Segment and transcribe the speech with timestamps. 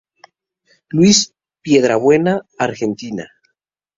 [0.91, 3.27] Luis Piedrabuena, Argentina.